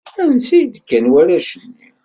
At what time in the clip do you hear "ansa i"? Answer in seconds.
0.23-0.63